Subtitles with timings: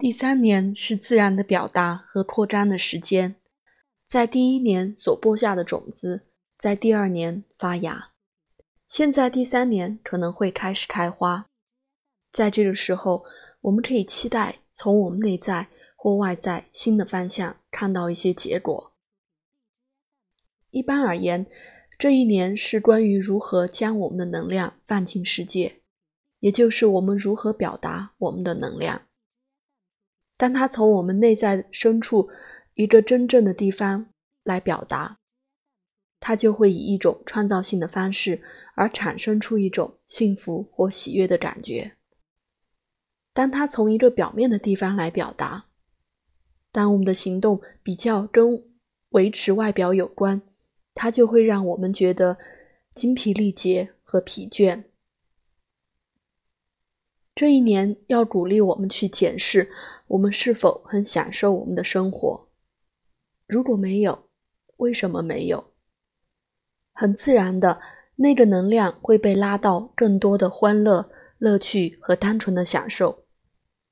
[0.00, 3.36] 第三年是自然的表达和扩张的时间，
[4.06, 6.22] 在第一年所播下的种子，
[6.56, 8.12] 在第二年发芽，
[8.88, 11.44] 现在第三年可能会开始开花。
[12.32, 13.26] 在这个时候，
[13.60, 18.94] 我们可以期待从我们内在或外在新的方向看到一些结果。
[20.70, 21.44] 一般而言，
[21.98, 25.82] 这一年是关于如何将我们的能量放进世界，
[26.38, 29.02] 也就是我们如何表达我们的能量。
[30.40, 32.30] 当它从我们内在深处
[32.72, 34.06] 一个真正的地方
[34.42, 35.18] 来表达，
[36.18, 38.40] 它就会以一种创造性的方式
[38.74, 41.92] 而产生出一种幸福或喜悦的感觉。
[43.34, 45.66] 当它从一个表面的地方来表达，
[46.72, 48.64] 当我们的行动比较跟
[49.10, 50.40] 维持外表有关，
[50.94, 52.38] 它就会让我们觉得
[52.94, 54.84] 精疲力竭和疲倦。
[57.40, 59.70] 这一年要鼓励我们去检视
[60.08, 62.46] 我们是否很享受我们的生活。
[63.46, 64.28] 如果没有，
[64.76, 65.72] 为什么没有？
[66.92, 67.80] 很自然的，
[68.16, 73.24] 那个能量会被拉到更多的欢乐、乐趣和单纯的享受，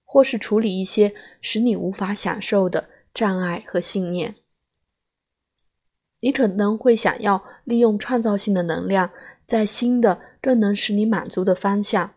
[0.05, 4.35] 或是处理一些使你无法享受的障碍和信念。
[6.21, 9.11] 你可能会想要利用创造性的能量，
[9.47, 12.13] 在新的、更能使你满足的方向。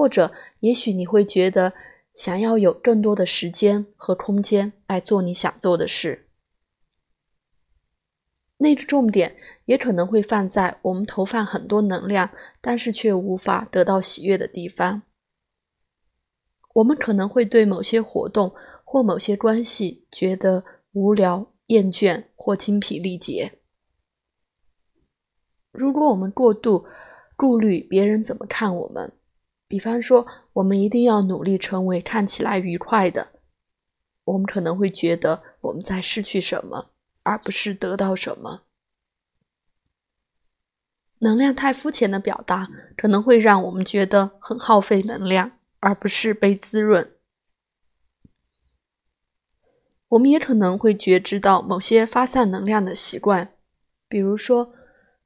[0.00, 1.74] 或者，也许你会觉得
[2.14, 6.26] 想要有更多的时间和空间来做你想做的事。
[8.56, 12.30] 那个重点也可能会放在我们投放很多能量，
[12.62, 15.02] 但是却无法得到喜悦的地方。
[16.72, 23.52] 我们可能会对某些活动或某些关系觉得无聊、厌倦或精疲力竭。
[25.70, 26.86] 如果我们过度
[27.36, 29.12] 顾虑别人怎么看我们，
[29.70, 33.28] 比方说，我们一定要努力成为看起来愉快的。
[34.24, 36.90] 我们可能会觉得我们在失去什么，
[37.22, 38.62] 而不是得到什么。
[41.20, 47.12] 能量太肤浅的表达，可能会让我们觉得很耗费能量，而不是被滋润。
[50.08, 53.52] 我们也可能会觉知到某些发散能量的习惯，
[54.08, 54.72] 比如说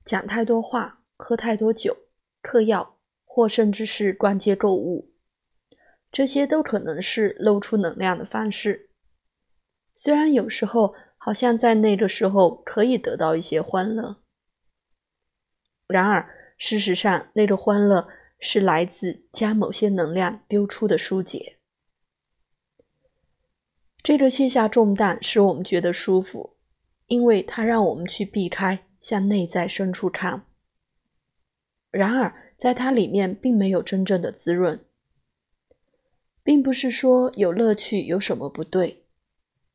[0.05, 1.97] 讲太多话、喝太多酒、
[2.43, 2.94] 嗑药。
[3.35, 5.11] 或甚至是逛街购物，
[6.13, 8.91] 这些都可能是露出能量的方式。
[9.93, 14.23] 虽然有时候好像在那个时候可以得到一些欢乐，
[15.89, 18.07] 然而事实上，那个欢乐
[18.39, 21.59] 是来自将某些能量丢出的疏解。
[24.01, 26.57] 这个卸下重担使我们觉得舒服，
[27.09, 30.47] 因为它让我们去避开向内在深处看。
[31.91, 32.33] 然而。
[32.65, 34.81] 在它里面并没有真正的滋润，
[36.43, 39.05] 并不是说有乐趣有什么不对。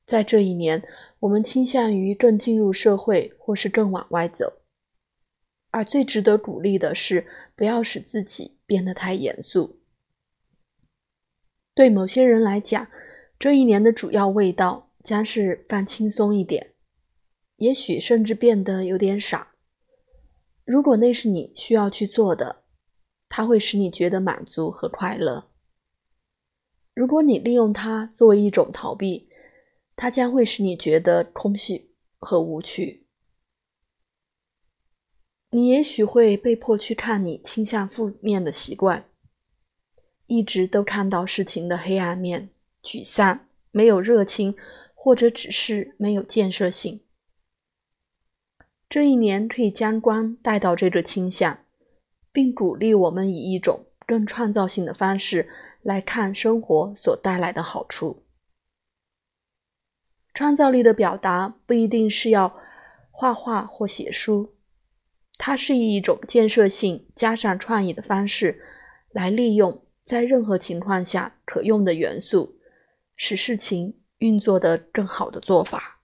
[0.08, 0.82] 在这一年，
[1.20, 4.64] 我们倾向于更进入社会，或是更往外走。
[5.70, 9.78] 而最值得鼓励的是，不要使自己变得太严肃。
[11.76, 12.88] 对某些人来讲，
[13.38, 16.72] 这一年的主要味道将是放轻松一点，
[17.58, 19.50] 也许甚至变得有点傻。
[20.66, 22.59] 如果那是你需要去做的。
[23.40, 25.48] 它会使你觉得满足和快乐。
[26.94, 29.30] 如果你利用它作为一种逃避，
[29.96, 33.06] 它将会使你觉得空虚和无趣。
[35.52, 39.06] 你也许会被迫去看你倾向负面的习惯，
[40.26, 42.50] 一直都看到事情的黑暗面，
[42.84, 44.54] 沮丧，没有热情，
[44.94, 47.00] 或者只是没有建设性。
[48.90, 51.64] 这一年可以将光带到这个倾向。
[52.32, 55.50] 并鼓励我们以一种更创造性的方式
[55.82, 58.24] 来看生活所带来的好处。
[60.34, 62.56] 创造力的表达不一定是要
[63.12, 64.56] 画画或写书，
[65.38, 68.62] 它是以一种建设性加上创意的方式
[69.12, 72.58] 来利用在任何情况下可用的元素，
[73.16, 75.99] 使事情运作得更好的做法。